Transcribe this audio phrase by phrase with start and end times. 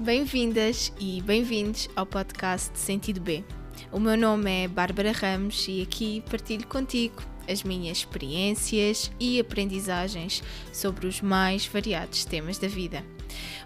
[0.00, 3.44] Bem-vindas e bem-vindos ao podcast Sentido B.
[3.92, 10.42] O meu nome é Bárbara Ramos e aqui partilho contigo as minhas experiências e aprendizagens
[10.72, 13.04] sobre os mais variados temas da vida.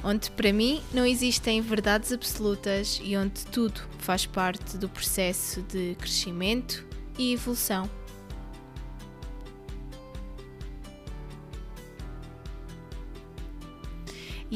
[0.03, 5.95] Onde para mim não existem verdades absolutas e onde tudo faz parte do processo de
[5.95, 6.85] crescimento
[7.17, 7.89] e evolução.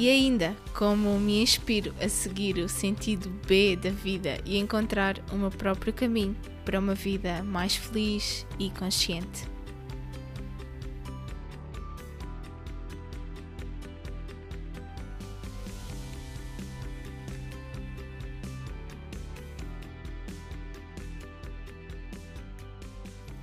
[0.01, 5.35] E ainda, como me inspiro a seguir o sentido B da vida e encontrar o
[5.35, 9.45] meu próprio caminho para uma vida mais feliz e consciente.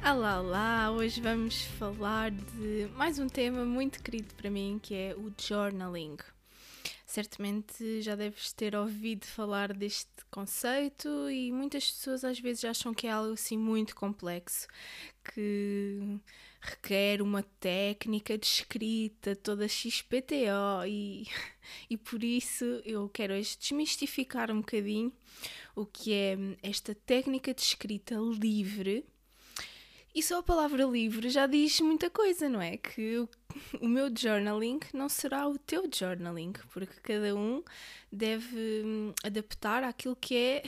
[0.01, 0.91] Olá, olá!
[0.91, 6.15] Hoje vamos falar de mais um tema muito querido para mim que é o journaling.
[7.15, 13.07] Certamente já deves ter ouvido falar deste conceito e muitas pessoas às vezes acham que
[13.07, 14.67] é algo assim muito complexo,
[15.23, 16.19] que
[16.59, 21.25] requer uma técnica de escrita toda XPTO e,
[21.89, 25.13] e por isso eu quero hoje desmistificar um bocadinho
[25.73, 29.05] o que é esta técnica de escrita livre
[30.15, 32.77] e só a palavra livre já diz muita coisa, não é?
[32.77, 33.17] Que
[33.81, 37.61] o, meu journaling não será o teu journaling, porque cada um
[38.09, 40.63] deve hum, adaptar àquilo que é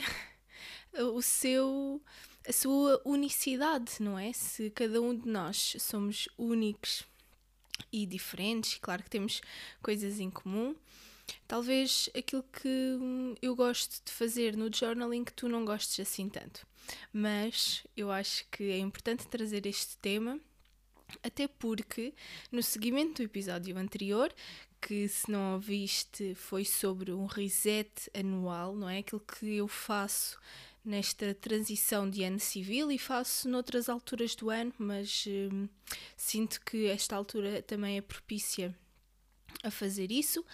[1.14, 2.00] o seu
[2.46, 4.32] a sua unicidade, não é?
[4.32, 7.04] Se cada um de nós somos únicos
[7.92, 9.40] e diferentes, claro que temos
[9.82, 10.74] coisas em comum,
[11.46, 16.28] talvez aquilo que hum, eu gosto de fazer no journaling que tu não gostes assim
[16.28, 16.66] tanto
[17.12, 20.38] mas eu acho que é importante trazer este tema,
[21.22, 22.14] até porque
[22.50, 24.32] no seguimento do episódio anterior,
[24.80, 28.98] que se não ouviste foi sobre um reset anual, não é?
[28.98, 30.38] Aquilo que eu faço
[30.84, 35.68] nesta transição de ano civil e faço noutras alturas do ano, mas hum,
[36.16, 38.74] sinto que esta altura também é propícia
[39.62, 40.44] a fazer isso.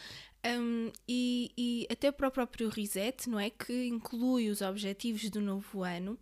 [0.46, 3.48] Um, e, e, até para o próprio reset, não é?
[3.48, 6.18] Que inclui os objetivos do novo ano.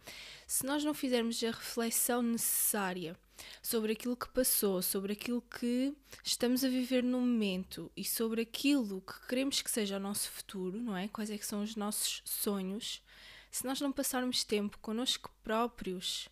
[0.47, 3.19] Se nós não fizermos a reflexão necessária
[3.60, 9.00] sobre aquilo que passou, sobre aquilo que estamos a viver no momento e sobre aquilo
[9.00, 11.09] que queremos que seja o nosso futuro, não é?
[11.09, 13.03] Quais é que são os nossos sonhos?
[13.50, 16.28] Se nós não passarmos tempo connosco próprios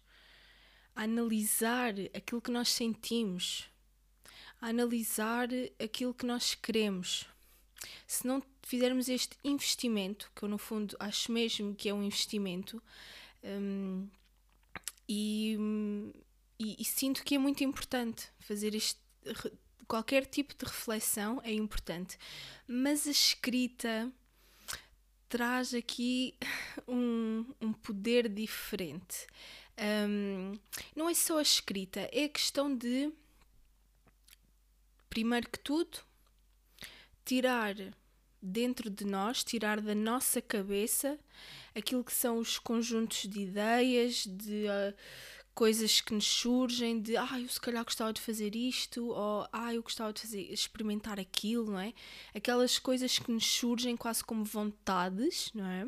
[0.95, 3.69] a analisar aquilo que nós sentimos,
[4.61, 5.49] a analisar
[5.83, 7.27] aquilo que nós queremos,
[8.07, 12.83] se não fizermos este investimento, que eu no fundo acho mesmo que é um investimento,
[13.43, 14.09] um,
[15.09, 15.57] e,
[16.59, 19.01] e, e, sinto que é muito importante fazer este.
[19.89, 22.17] Qualquer tipo de reflexão é importante,
[22.69, 24.13] mas a escrita
[25.29, 26.35] traz aqui
[26.87, 29.27] um, um poder diferente.
[30.09, 30.53] Um,
[30.95, 33.11] não é só a escrita, é a questão de,
[35.09, 35.99] primeiro que tudo,
[37.25, 37.75] tirar
[38.43, 41.19] dentro de nós, tirar da nossa cabeça
[41.75, 44.95] aquilo que são os conjuntos de ideias, de uh,
[45.55, 49.75] coisas que nos surgem, de ah, eu se calhar gostava de fazer isto, ou ah,
[49.75, 51.93] eu gostava de fazer, experimentar aquilo, não é?
[52.35, 55.87] Aquelas coisas que nos surgem quase como vontades, não é?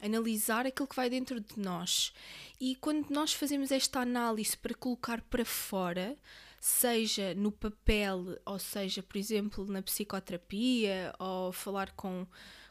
[0.00, 2.12] Analisar aquilo que vai dentro de nós.
[2.60, 6.16] E quando nós fazemos esta análise para colocar para fora,
[6.60, 12.26] seja no papel, ou seja, por exemplo, na psicoterapia, ou falar com,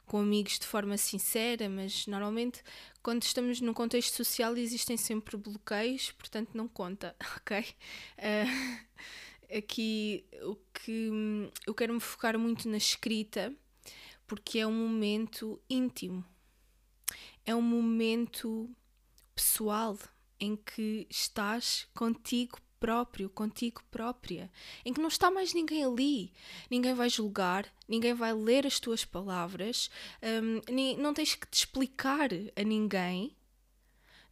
[0.06, 2.62] com amigos de forma sincera, mas normalmente
[3.02, 7.66] quando estamos num contexto social existem sempre bloqueios, portanto não conta, ok?
[8.20, 13.52] Uh, aqui o que eu quero me focar muito na escrita,
[14.28, 16.24] porque é um momento íntimo,
[17.44, 18.70] é um momento
[19.34, 19.98] pessoal
[20.40, 24.50] em que estás contigo próprio, contigo própria,
[24.86, 26.32] em que não está mais ninguém ali.
[26.70, 29.90] Ninguém vai julgar, ninguém vai ler as tuas palavras,
[30.22, 33.36] um, não tens que te explicar a ninguém,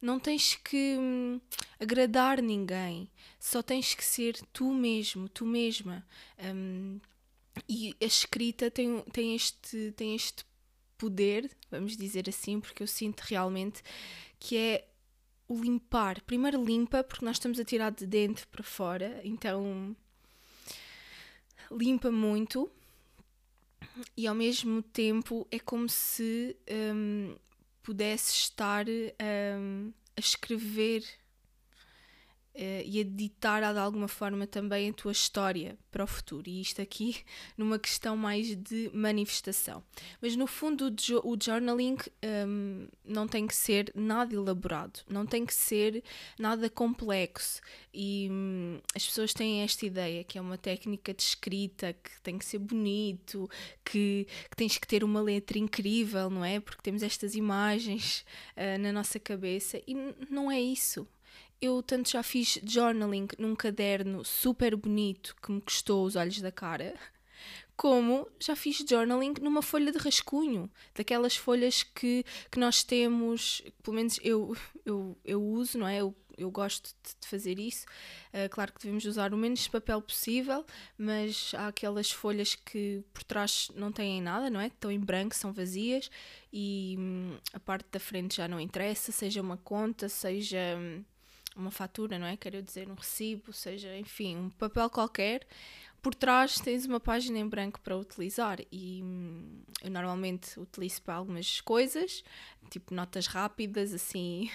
[0.00, 1.40] não tens que hum,
[1.78, 6.06] agradar ninguém, só tens que ser tu mesmo, tu mesma.
[6.38, 7.00] Um,
[7.68, 10.44] e a escrita tem, tem, este, tem este
[10.96, 13.82] poder, vamos dizer assim, porque eu sinto realmente
[14.38, 14.88] que é
[15.48, 16.20] o limpar.
[16.22, 19.96] Primeiro limpa, porque nós estamos a tirar de dentro para fora, então
[21.70, 22.70] limpa muito
[24.16, 26.56] e ao mesmo tempo é como se
[26.94, 27.34] um,
[27.82, 31.04] pudesse estar um, a escrever
[32.58, 36.48] uh, e a ditar de alguma forma também a tua história para o futuro.
[36.48, 37.16] E isto aqui
[37.56, 39.82] numa questão mais de manifestação.
[40.20, 40.92] Mas no fundo,
[41.24, 41.96] o, journaling
[42.46, 46.02] um, não tem que ser nada elaborado, não tem que ser
[46.38, 47.60] nada complexo.
[47.94, 52.36] E um, as pessoas têm esta ideia que é uma técnica de escrita, que tem
[52.36, 53.48] que ser bonito,
[53.84, 56.60] que, que tens que ter uma letra incrível, não é?
[56.60, 58.24] Porque temos estas imagens
[58.56, 59.94] uh, na nossa cabeça e
[60.28, 61.06] não é isso
[61.60, 66.52] eu tanto já fiz journaling num caderno super bonito que me custou os olhos da
[66.52, 66.94] cara,
[67.78, 73.96] como já fiz journaling numa folha de rascunho, daquelas folhas que, que nós temos, pelo
[73.96, 76.00] menos eu, eu, eu uso, não é?
[76.00, 77.86] Eu, eu gosto de fazer isso.
[78.32, 80.66] Uh, claro que devemos usar o menos papel possível,
[80.96, 84.66] mas há aquelas folhas que por trás não têm nada, não é?
[84.66, 86.10] Estão em branco, são vazias
[86.52, 90.76] e hum, a parte da frente já não interessa, seja uma conta, seja.
[90.76, 91.04] Hum,
[91.60, 92.36] uma fatura, não é?
[92.36, 95.46] Quero dizer, um recibo, seja, enfim, um papel qualquer.
[96.00, 101.14] Por trás tens uma página em branco para utilizar e hum, eu normalmente utilizo para
[101.14, 102.22] algumas coisas,
[102.70, 104.48] tipo notas rápidas, assim,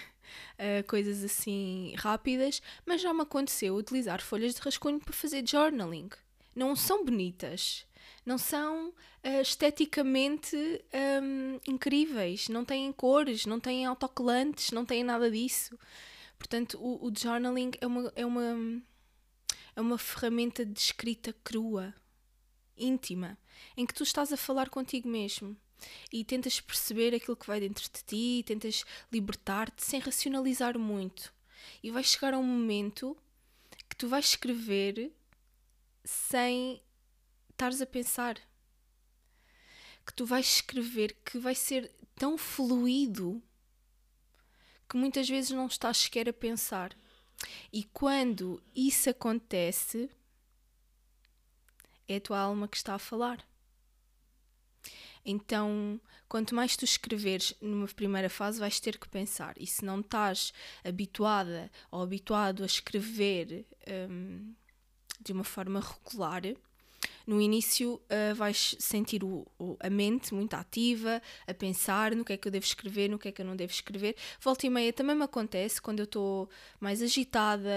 [0.53, 6.09] uh, coisas assim rápidas, mas já me aconteceu utilizar folhas de rascunho para fazer journaling.
[6.55, 7.85] Não são bonitas,
[8.25, 10.55] não são uh, esteticamente
[11.21, 15.77] um, incríveis, não têm cores, não têm autocolantes, não têm nada disso.
[16.37, 18.81] Portanto, o, o journaling é uma, é, uma,
[19.75, 21.93] é uma ferramenta de escrita crua,
[22.77, 23.37] íntima,
[23.77, 25.57] em que tu estás a falar contigo mesmo
[26.11, 31.33] e tentas perceber aquilo que vai dentro de ti, tentas libertar-te sem racionalizar muito.
[31.81, 33.17] E vai chegar a um momento
[33.89, 35.11] que tu vais escrever
[36.03, 36.81] sem
[37.49, 38.37] estares a pensar.
[40.05, 43.41] Que tu vais escrever que vai ser tão fluido
[44.93, 46.95] que muitas vezes não estás sequer a pensar.
[47.71, 50.07] E quando isso acontece,
[52.07, 53.43] é a tua alma que está a falar.
[55.25, 55.99] Então,
[56.29, 59.55] quanto mais tu escreveres numa primeira fase, vais ter que pensar.
[59.59, 60.53] E se não estás
[60.83, 63.65] habituada ou habituado a escrever
[64.11, 64.53] um,
[65.19, 66.43] de uma forma regular,
[67.25, 72.33] no início uh, vais sentir o, o, a mente muito ativa, a pensar no que
[72.33, 74.15] é que eu devo escrever, no que é que eu não devo escrever.
[74.41, 77.69] Volta e meia também me acontece quando eu estou mais agitada,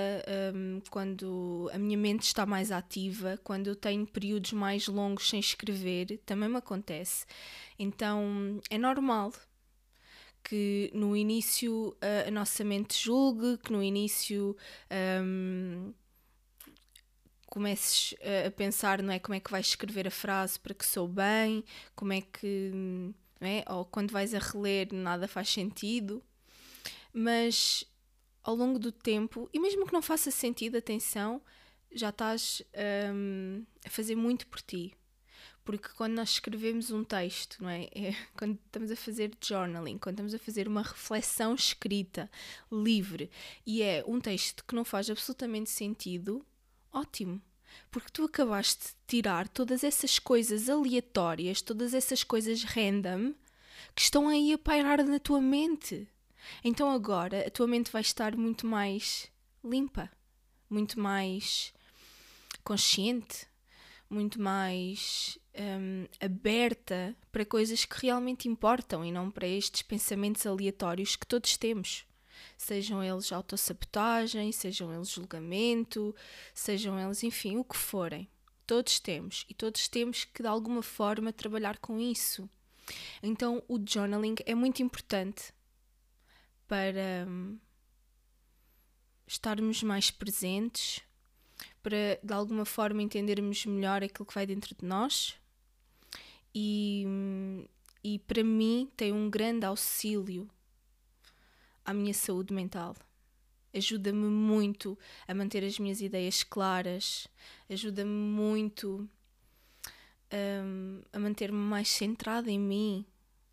[0.55, 5.41] um, quando a minha mente está mais ativa, quando eu tenho períodos mais longos sem
[5.41, 7.27] escrever, também me acontece.
[7.79, 9.33] Então é normal
[10.43, 14.57] que no início uh, a nossa mente julgue, que no início.
[15.23, 15.93] Um,
[17.47, 18.15] comeces
[18.47, 21.65] a pensar, não é, como é que vais escrever a frase para que sou bem,
[21.95, 22.73] como é que,
[23.41, 26.23] é, ou quando vais a reler nada faz sentido,
[27.13, 27.85] mas
[28.43, 31.43] ao longo do tempo, e mesmo que não faça sentido, atenção,
[31.93, 32.63] já estás
[33.13, 34.95] um, a fazer muito por ti.
[35.65, 37.89] Porque quando nós escrevemos um texto, não é?
[37.93, 38.15] é?
[38.39, 42.31] Quando estamos a fazer journaling, quando estamos a fazer uma reflexão escrita,
[42.71, 43.29] livre,
[43.67, 46.47] e é um texto que não faz absolutamente sentido,
[46.97, 47.41] ótimo.
[47.91, 53.35] Porque tu acabaste de tirar todas essas coisas aleatórias, todas essas coisas random
[53.95, 56.09] que estão aí a pairar na tua mente.
[56.65, 59.31] Então agora a tua mente vai estar muito mais
[59.63, 60.11] limpa,
[60.71, 61.73] muito mais
[62.65, 63.47] consciente,
[64.09, 71.17] muito mais um, aberta para coisas que realmente importam e não para estes pensamentos aleatórios
[71.17, 72.06] que todos temos
[72.57, 76.15] sejam eles autossabotagem, sejam eles julgamento,
[76.55, 78.29] sejam eles, enfim, o que forem.
[78.67, 82.49] Todos temos e todos temos que de alguma forma trabalhar com isso.
[83.23, 85.53] Então o journaling é muito importante
[86.67, 87.59] para hum,
[89.27, 91.01] estarmos mais presentes,
[91.83, 95.37] para de alguma forma entendermos melhor aquilo que vai dentro de nós
[96.59, 97.67] e, hum,
[98.03, 100.49] e para mim tem um grande auxílio
[101.87, 102.95] à minha saúde mental.
[103.73, 107.29] Ajuda-me muito a manter as minhas ideias claras,
[107.71, 109.09] ajuda-me muito
[110.33, 113.07] um, a manter-me mais centrada em mim.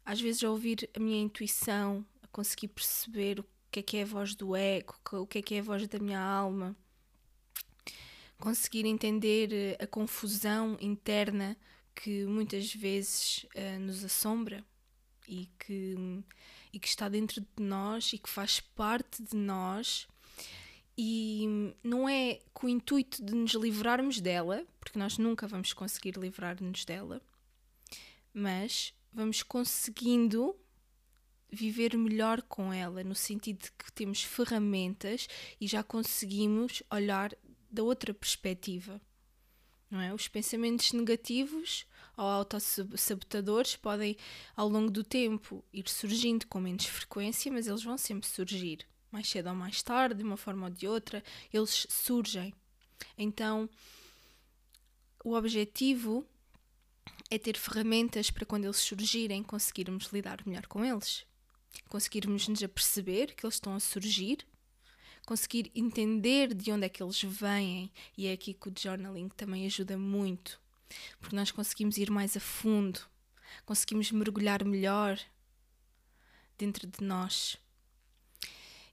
[0.06, 4.04] Às vezes, a ouvir a minha intuição, a conseguir perceber o que é que é
[4.04, 6.76] a voz do ego, o que é que é a voz da minha alma,
[8.40, 11.56] conseguir entender eh, a confusão interna
[11.96, 14.66] que muitas vezes uh, nos assombra
[15.28, 15.96] e que
[16.74, 20.08] e que está dentro de nós e que faz parte de nós
[20.98, 26.18] e não é com o intuito de nos livrarmos dela, porque nós nunca vamos conseguir
[26.18, 27.22] livrar-nos dela,
[28.34, 30.56] mas vamos conseguindo
[31.52, 35.28] viver melhor com ela, no sentido de que temos ferramentas
[35.62, 37.32] e já conseguimos olhar
[37.70, 39.00] da outra perspectiva.
[39.90, 40.14] Não é?
[40.14, 44.16] Os pensamentos negativos ou autossabotadores podem,
[44.56, 48.86] ao longo do tempo, ir surgindo com menos frequência, mas eles vão sempre surgir.
[49.12, 52.54] Mais cedo ou mais tarde, de uma forma ou de outra, eles surgem.
[53.18, 53.70] Então,
[55.24, 56.26] o objetivo
[57.30, 61.26] é ter ferramentas para quando eles surgirem conseguirmos lidar melhor com eles,
[61.90, 64.46] conseguirmos nos aperceber que eles estão a surgir,
[65.26, 69.66] conseguir entender de onde é que eles vêm, e é aqui que o journaling também
[69.66, 70.60] ajuda muito,
[71.20, 73.00] porque nós conseguimos ir mais a fundo,
[73.66, 75.20] conseguimos mergulhar melhor
[76.58, 77.58] dentro de nós.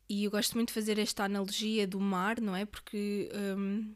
[0.09, 2.65] E eu gosto muito de fazer esta analogia do mar, não é?
[2.65, 3.95] Porque um,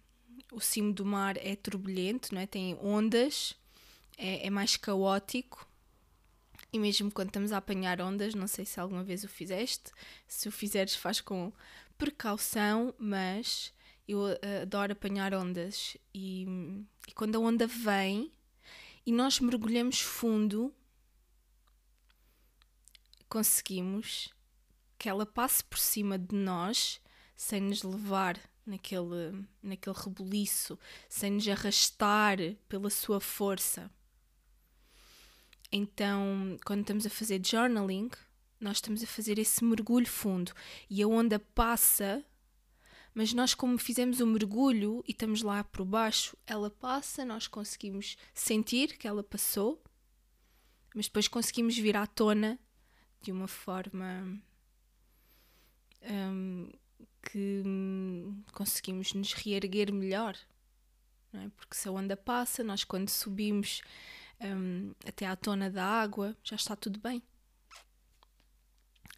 [0.53, 2.47] o cimo do mar é turbulento, não é?
[2.47, 3.57] Tem ondas
[4.17, 5.67] é, é mais caótico.
[6.73, 9.91] E mesmo quando estamos a apanhar ondas, não sei se alguma vez o fizeste,
[10.27, 11.53] se o fizeres, faz com
[11.97, 13.73] precaução, mas
[14.07, 15.97] eu uh, adoro apanhar ondas.
[16.15, 16.47] E,
[17.09, 18.33] e quando a onda vem
[19.07, 20.75] e nós mergulhamos fundo,
[23.29, 24.33] conseguimos
[24.99, 27.01] que ela passe por cima de nós
[27.37, 33.91] sem nos levar naquele, naquele rebuliço, sem nos arrastar pela sua força.
[35.71, 38.11] Então, quando estamos a fazer journaling,
[38.61, 40.53] nós estamos a fazer esse mergulho fundo
[40.89, 42.25] e a onda passa,
[43.14, 48.16] mas nós, como fizemos o mergulho e estamos lá por baixo, ela passa, nós conseguimos
[48.35, 49.80] sentir que ela passou,
[50.94, 52.59] mas depois conseguimos vir à tona
[53.23, 54.42] de uma forma
[56.02, 56.68] um,
[57.23, 57.62] que
[58.52, 60.37] conseguimos nos reerguer melhor.
[61.33, 61.49] É?
[61.56, 63.80] Porque se a onda passa, nós quando subimos
[64.40, 67.23] um, até à tona da água, já está tudo bem.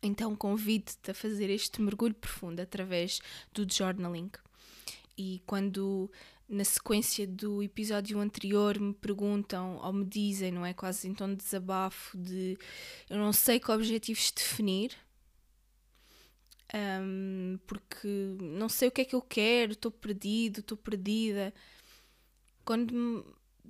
[0.06, 3.20] Então convido-te a fazer este mergulho profundo através
[3.52, 4.30] do journaling.
[5.18, 6.10] E quando
[6.48, 10.72] na sequência do episódio anterior me perguntam ou me dizem, não é?
[10.72, 12.56] Quase em tom de desabafo, de
[13.10, 14.92] eu não sei que objetivos definir,
[16.74, 18.08] um, porque
[18.40, 21.52] não sei o que é que eu quero, estou perdido, estou perdida.
[22.64, 23.24] Quando me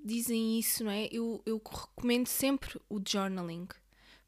[0.05, 1.09] dizem isso, não é?
[1.11, 3.69] Eu, eu recomendo sempre o journaling,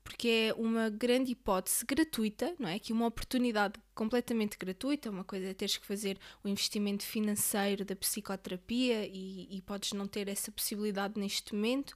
[0.09, 2.79] porque é uma grande hipótese gratuita, não é?
[2.79, 7.95] Que uma oportunidade completamente gratuita, uma coisa é teres que fazer o investimento financeiro da
[7.95, 11.95] psicoterapia e, e podes não ter essa possibilidade neste momento,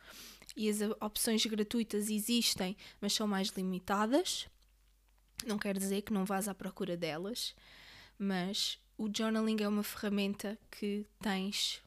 [0.55, 4.47] e as opções gratuitas existem, mas são mais limitadas.
[5.47, 7.55] Não quer dizer que não vás à procura delas,
[8.19, 11.83] mas o journaling é uma ferramenta que tens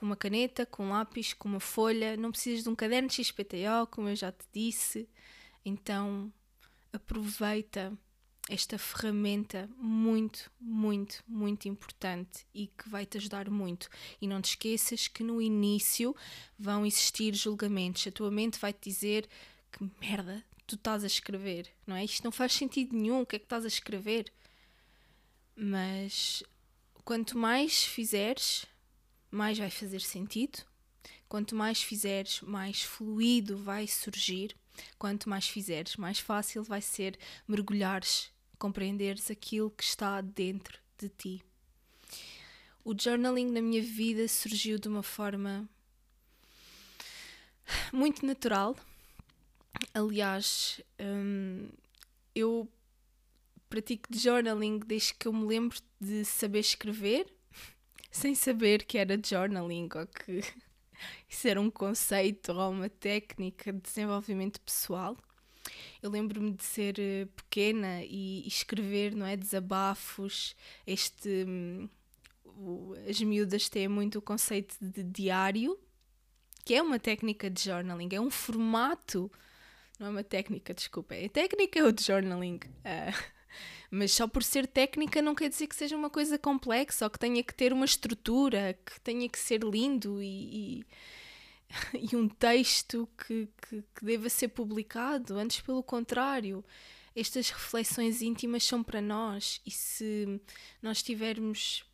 [0.00, 2.16] com uma caneta, com um lápis, com uma folha.
[2.16, 5.06] Não precisas de um caderno de XPTO, como eu já te disse.
[5.62, 6.32] Então
[6.90, 7.92] aproveita
[8.48, 13.90] esta ferramenta muito, muito, muito importante e que vai te ajudar muito.
[14.22, 16.16] E não te esqueças que no início
[16.58, 18.06] vão existir julgamentos.
[18.06, 19.28] A tua mente vai te dizer
[19.70, 22.04] que merda tu estás a escrever, não é?
[22.04, 24.32] Isto não faz sentido nenhum, o que é que estás a escrever?
[25.54, 26.42] Mas
[27.04, 28.64] quanto mais fizeres,
[29.30, 30.64] mais vai fazer sentido.
[31.28, 34.56] Quanto mais fizeres, mais fluido vai surgir.
[34.98, 41.44] Quanto mais fizeres, mais fácil vai ser mergulhares, compreenderes aquilo que está dentro de ti.
[42.84, 45.68] O journaling na minha vida surgiu de uma forma
[47.92, 48.76] muito natural.
[49.94, 51.68] Aliás, hum,
[52.34, 52.68] eu
[53.68, 57.26] pratico journaling desde que eu me lembro de saber escrever
[58.10, 60.40] sem saber que era journaling ou que
[61.28, 65.16] isso era um conceito ou uma técnica de desenvolvimento pessoal.
[66.02, 70.56] Eu lembro-me de ser eh, pequena e escrever, não é, desabafos.
[70.86, 71.88] Este hum,
[73.08, 75.78] as miúdas têm muito o conceito de diário,
[76.64, 79.30] que é uma técnica de journaling, é um formato,
[79.98, 82.60] não é uma técnica, desculpa, é a técnica de journaling.
[82.84, 83.39] Uh,
[83.90, 87.18] mas só por ser técnica não quer dizer que seja uma coisa complexa ou que
[87.18, 90.86] tenha que ter uma estrutura, que tenha que ser lindo e, e,
[92.12, 95.36] e um texto que, que, que deva ser publicado.
[95.38, 96.64] Antes, pelo contrário,
[97.14, 100.40] estas reflexões íntimas são para nós e se
[100.80, 101.84] nós estivermos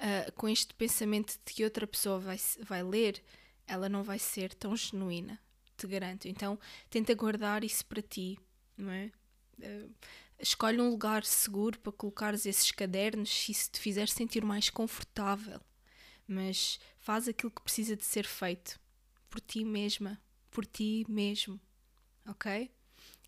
[0.00, 3.22] uh, com este pensamento de que outra pessoa vai, vai ler,
[3.66, 5.40] ela não vai ser tão genuína,
[5.76, 6.26] te garanto.
[6.28, 6.58] Então,
[6.90, 8.38] tenta guardar isso para ti,
[8.76, 9.10] não é?
[9.58, 9.94] Uh,
[10.42, 15.60] Escolhe um lugar seguro para colocares esses cadernos se isso te fizer sentir mais confortável.
[16.26, 18.78] Mas faz aquilo que precisa de ser feito.
[19.30, 20.20] Por ti mesma.
[20.50, 21.60] Por ti mesmo.
[22.26, 22.70] Ok?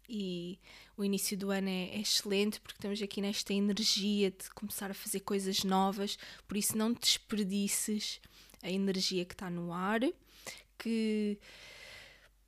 [0.09, 0.59] e
[0.97, 4.95] o início do ano é, é, excelente porque estamos aqui nesta energia de começar a
[4.95, 8.21] fazer coisas novas, por isso não desperdices
[8.63, 10.01] a energia que está no ar,
[10.79, 11.39] que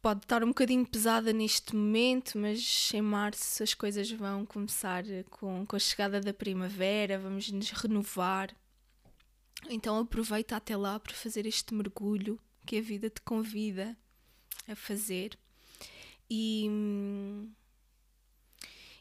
[0.06, 5.66] pode estar um bocadinho pesada neste momento, mas em março as coisas vão começar com,
[5.66, 8.54] com a chegada da primavera, vamos nos renovar.
[9.68, 13.98] Então aproveita até lá para fazer este mergulho que a vida te convida
[14.68, 15.36] a fazer.
[16.30, 16.70] E,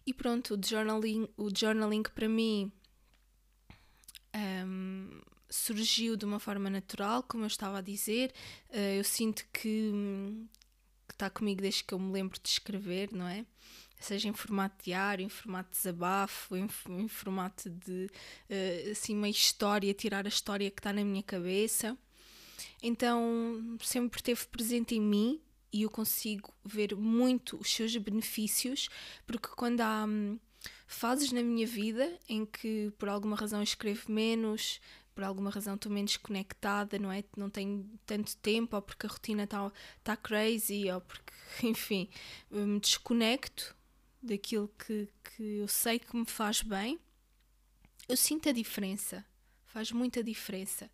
[0.08, 2.72] e pronto, o journaling, o journaling para mim
[4.36, 5.22] um,
[5.52, 8.34] surgiu de uma forma natural, como eu estava a dizer.
[8.72, 9.92] Uh, eu sinto que,
[11.16, 13.46] está comigo desde que eu me lembro de escrever, não é?
[14.00, 18.10] Seja em formato diário, em formato de desabafo, em, em formato de
[18.50, 21.98] uh, assim uma história, tirar a história que está na minha cabeça.
[22.84, 25.42] Então sempre esteve presente em mim
[25.72, 28.90] e eu consigo ver muito os seus benefícios,
[29.26, 30.40] porque quando há hum,
[30.88, 34.80] fases na minha vida em que por alguma razão escrevo menos,
[35.16, 37.24] por alguma razão estou menos conectada, não é?
[37.38, 39.72] Não tenho tanto tempo, ou porque a rotina está
[40.04, 42.10] tá crazy, ou porque, enfim,
[42.52, 43.74] me desconecto
[44.22, 47.00] daquilo que, que eu sei que me faz bem,
[48.10, 49.26] eu sinto a diferença,
[49.66, 50.92] faz muita diferença.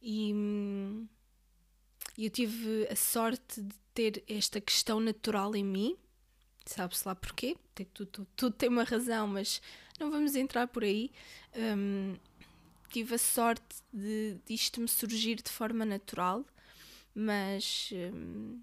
[0.00, 1.08] E hum,
[2.16, 5.96] eu tive a sorte de ter esta questão natural em mim,
[6.66, 9.62] sabe-se lá porquê, tudo, tudo, tudo, tem uma razão, mas
[9.98, 11.10] não vamos entrar por aí.
[11.56, 12.14] Um,
[12.88, 16.44] tive a sorte de, isto me surgir de forma natural,
[17.14, 18.60] mas um,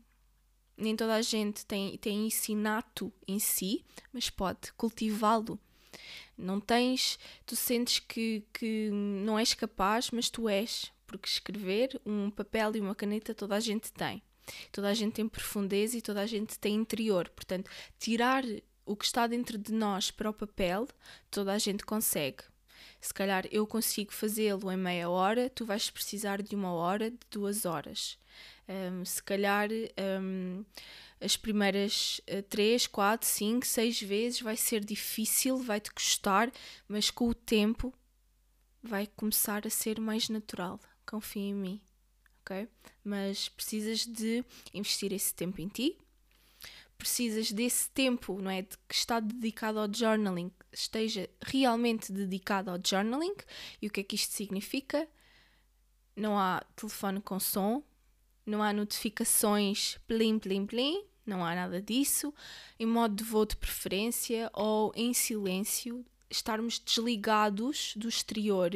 [0.78, 5.60] nem toda a gente tem, tem isso inato em si, mas pode cultivá-lo.
[6.38, 12.30] Não tens, tu sentes que, que não és capaz, mas tu és, porque escrever, um
[12.30, 14.22] papel e uma caneta toda a gente tem.
[14.72, 17.30] Toda a gente tem profundeza e toda a gente tem interior.
[17.30, 18.44] Portanto, tirar
[18.86, 20.88] o que está dentro de nós para o papel,
[21.32, 22.44] toda a gente consegue.
[23.00, 27.18] Se calhar eu consigo fazê-lo em meia hora, tu vais precisar de uma hora, de
[27.30, 28.18] duas horas.
[28.68, 29.70] Um, se calhar
[30.22, 30.66] um,
[31.22, 36.52] as primeiras uh, três, quatro, cinco, seis vezes vai ser difícil, vai-te custar,
[36.88, 37.94] mas com o tempo
[38.82, 40.80] vai começar a ser mais natural.
[41.06, 41.82] Confia em mim
[42.46, 42.68] ok?
[43.04, 45.98] Mas precisas de investir esse tempo em ti,
[46.98, 48.62] precisas desse tempo, não é?
[48.62, 53.36] De que está dedicado ao journaling, esteja realmente dedicado ao journaling.
[53.82, 55.08] E o que é que isto significa?
[56.16, 57.84] Não há telefone com som,
[58.46, 62.34] não há notificações plim, plim, plim, não há nada disso.
[62.80, 68.72] Em modo de voo de preferência ou em silêncio, estarmos desligados do exterior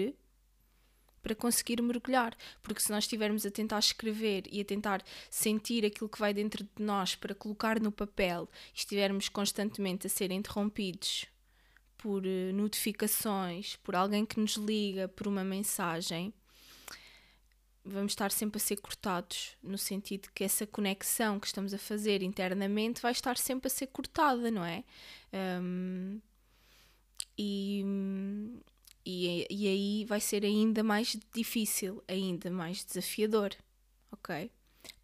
[1.22, 2.36] para conseguir mergulhar.
[2.62, 6.64] Porque se nós estivermos a tentar escrever e a tentar sentir aquilo que vai dentro
[6.64, 11.26] de nós para colocar no papel estivermos constantemente a ser interrompidos
[11.98, 16.34] por uh, notificações, por alguém que nos liga, por uma mensagem,
[17.84, 22.24] vamos estar sempre a ser cortados, no sentido que essa conexão que estamos a fazer
[22.24, 24.84] internamente vai estar sempre a ser cortada, não é?
[25.62, 26.22] Um,
[27.38, 27.84] e,
[29.60, 33.52] e, aí vai ser ainda mais difícil, ainda mais desafiador,
[34.12, 34.50] ok?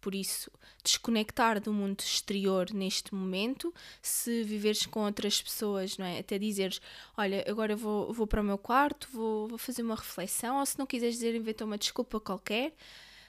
[0.00, 0.50] Por isso,
[0.82, 6.20] desconectar do mundo exterior neste momento, se viveres com outras pessoas, não é?
[6.20, 6.80] Até dizeres,
[7.16, 10.78] olha, agora vou, vou para o meu quarto, vou, vou fazer uma reflexão, ou se
[10.78, 12.72] não quiseres dizer, inventa uma desculpa qualquer,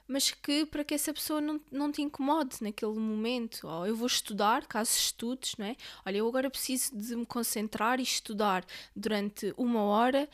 [0.08, 3.67] mas que para que essa pessoa não, não te incomode naquele momento.
[3.67, 5.76] Ou eu vou estudar, caso estudes, não é?
[6.06, 8.65] Olha, eu agora preciso de me concentrar e estudar
[8.96, 10.30] durante uma hora,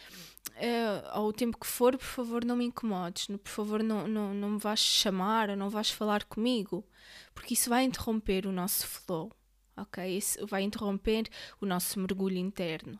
[0.52, 4.34] uh, ou o tempo que for, por favor não me incomodes, por favor não, não,
[4.34, 6.86] não me vais chamar ou não vais falar comigo,
[7.34, 9.32] porque isso vai interromper o nosso flow,
[9.76, 10.18] ok?
[10.18, 11.28] Isso vai interromper
[11.60, 13.00] o nosso mergulho interno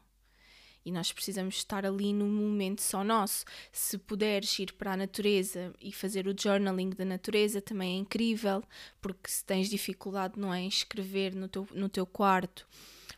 [0.86, 3.46] e nós precisamos estar ali num momento só nosso.
[3.72, 8.64] Se puderes ir para a natureza e fazer o journaling da natureza também é incrível,
[9.02, 12.68] porque se tens dificuldade não é em escrever no teu, no teu quarto,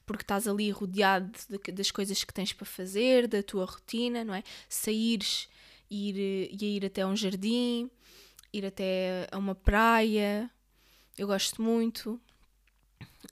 [0.06, 4.36] porque estás ali rodeado de, das coisas que tens para fazer, da tua rotina, não
[4.36, 4.44] é?
[4.70, 5.50] Saíres
[5.90, 7.90] ir, e ir até um jardim,
[8.54, 10.50] ir até a uma praia,
[11.18, 12.20] eu gosto muito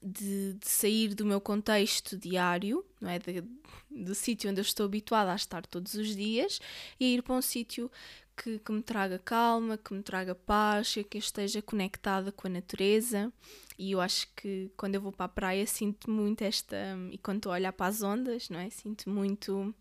[0.04, 3.20] de, de, sair do meu contexto diário, não é?
[3.20, 3.44] De,
[3.90, 6.60] do sítio onde eu estou habituada a estar todos os dias
[7.00, 7.90] e ir para um sítio
[8.36, 12.50] que, que, me traga calma, que me traga paz, que eu esteja conectada com a
[12.50, 13.32] natureza.
[13.78, 16.78] E eu acho que quando eu vou para a praia sinto muito esta.
[17.12, 18.70] E quando estou a olhar para as ondas, não é?
[18.70, 19.74] Sinto muito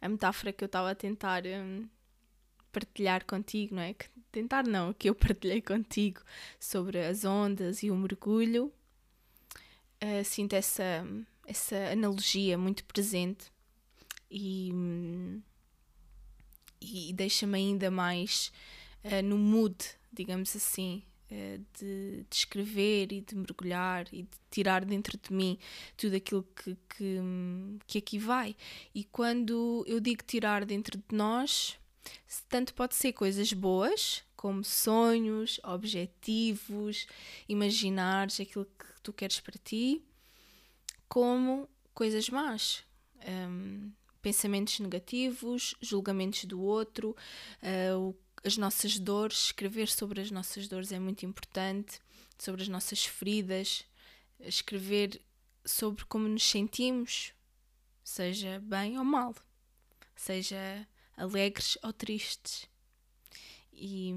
[0.00, 1.86] a metáfora que eu estava a tentar um,
[2.72, 3.94] partilhar contigo, não é?
[3.94, 6.20] Que, tentar não, que eu partilhei contigo
[6.58, 8.72] sobre as ondas e o mergulho
[10.04, 11.06] uh, sinto essa,
[11.46, 13.46] essa analogia muito presente
[14.30, 14.70] e,
[16.80, 18.52] e deixa-me ainda mais
[19.04, 19.76] uh, no mood,
[20.12, 25.58] digamos assim, uh, de, de, escrever e de mergulhar e de tirar dentro de mim
[25.96, 27.18] tudo aquilo que, que,
[27.86, 28.54] que aqui vai.
[28.94, 31.78] E quando eu digo tirar dentro de nós,
[32.48, 37.06] tanto pode ser coisas boas, como sonhos, objetivos,
[37.48, 40.04] imaginares aquilo que tu queres para ti,
[41.08, 42.84] como coisas más.
[43.26, 47.16] Um, pensamentos negativos, julgamentos do outro,
[47.62, 51.98] uh, as nossas dores, escrever sobre as nossas dores é muito importante,
[52.38, 53.86] sobre as nossas feridas,
[54.40, 55.22] escrever
[55.64, 57.32] sobre como nos sentimos,
[58.04, 59.34] seja bem ou mal,
[60.14, 62.73] seja alegres ou tristes.
[63.74, 64.14] E,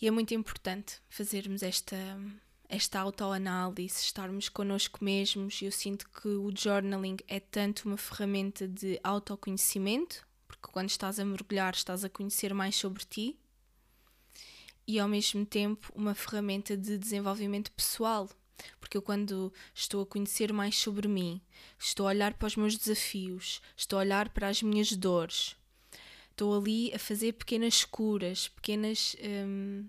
[0.00, 1.96] e é muito importante fazermos esta,
[2.68, 5.60] esta autoanálise, estarmos connosco mesmos.
[5.62, 11.24] Eu sinto que o journaling é tanto uma ferramenta de autoconhecimento, porque quando estás a
[11.24, 13.38] mergulhar, estás a conhecer mais sobre ti,
[14.86, 18.30] e ao mesmo tempo uma ferramenta de desenvolvimento pessoal,
[18.80, 21.40] porque eu, quando estou a conhecer mais sobre mim,
[21.78, 25.56] estou a olhar para os meus desafios, estou a olhar para as minhas dores,
[26.36, 29.88] estou ali a fazer pequenas curas, pequenas hum,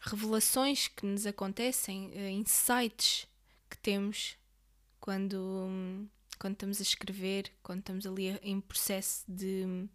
[0.00, 3.28] revelações que nos acontecem, uh, insights
[3.68, 4.38] que temos
[4.98, 9.86] quando, hum, quando estamos a escrever, quando estamos ali em processo de,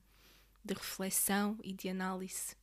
[0.64, 2.56] de reflexão e de análise.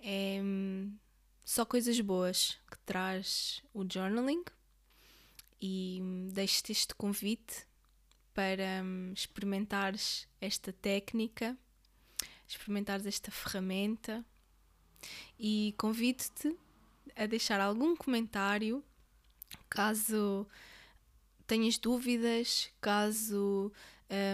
[0.00, 0.96] É, hum,
[1.44, 4.44] só coisas boas que traz o journaling
[5.60, 6.00] e
[6.32, 7.66] deixo-te este convite
[8.34, 11.56] para hum, experimentares esta técnica,
[12.46, 14.24] experimentares esta ferramenta.
[15.38, 16.56] E convido-te
[17.14, 18.82] a deixar algum comentário
[19.68, 20.46] caso
[21.46, 23.70] tenhas dúvidas, caso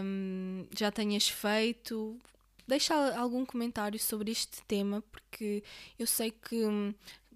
[0.05, 2.19] um, já tenhas feito,
[2.67, 5.63] deixa algum comentário sobre este tema, porque
[5.99, 6.95] eu sei que hum,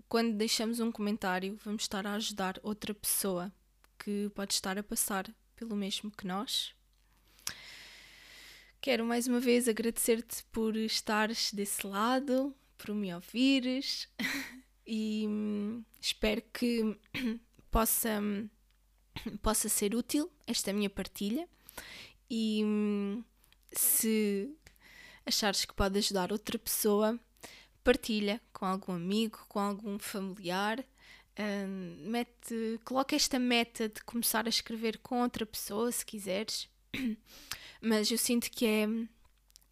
[0.08, 3.52] quando deixamos um comentário, vamos estar a ajudar outra pessoa
[3.98, 6.74] que pode estar a passar pelo mesmo que nós.
[8.80, 14.08] Quero mais uma vez agradecer-te por estares desse lado, por me ouvires
[14.86, 16.98] e hum, espero que
[17.70, 18.48] possa, hum,
[19.40, 21.48] possa ser útil esta minha partilha
[22.30, 22.62] e
[23.72, 24.54] se
[25.24, 27.18] achares que pode ajudar outra pessoa,
[27.82, 30.84] partilha com algum amigo, com algum familiar.
[31.36, 36.68] Mete, coloca esta meta de começar a escrever com outra pessoa, se quiseres.
[37.80, 38.86] Mas eu sinto que é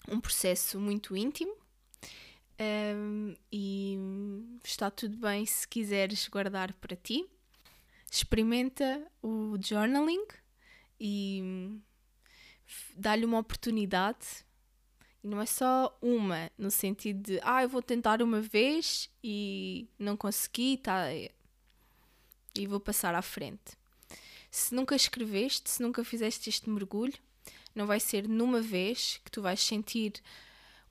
[0.09, 1.57] um processo muito íntimo
[2.61, 3.97] um, e
[4.65, 7.27] está tudo bem se quiseres guardar para ti.
[8.11, 10.27] Experimenta o journaling
[11.01, 11.81] e
[12.97, 14.45] dá-lhe uma oportunidade
[15.23, 19.89] e não é só uma, no sentido de, ah, eu vou tentar uma vez e
[19.99, 21.07] não consegui, tá,
[22.55, 23.77] e vou passar à frente.
[24.51, 27.15] Se nunca escreveste, se nunca fizeste este mergulho,
[27.75, 30.13] não vai ser numa vez que tu vais sentir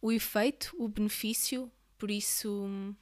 [0.02, 2.96] o efeito, o benefício, por isso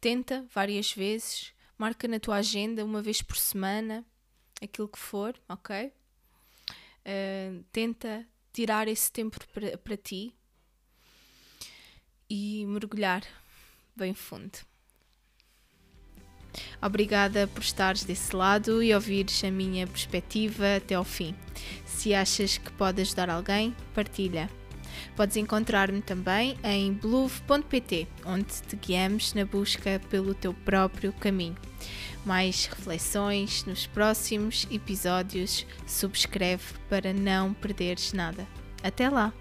[0.00, 4.04] tenta várias vezes, marca na tua agenda uma vez por semana,
[4.62, 5.92] aquilo que for, ok?
[7.04, 9.38] Uh, tenta tirar esse tempo
[9.82, 10.34] para ti,
[12.34, 13.22] e mergulhar
[13.94, 14.58] bem fundo.
[16.80, 21.34] Obrigada por estares desse lado e ouvires a minha perspectiva até ao fim.
[21.84, 24.50] Se achas que pode ajudar alguém, partilha.
[25.16, 31.56] Podes encontrar-me também em bluv.pt, onde te guiamos na busca pelo teu próprio caminho.
[32.24, 35.66] Mais reflexões nos próximos episódios.
[35.86, 38.46] Subscreve para não perderes nada.
[38.82, 39.32] Até lá!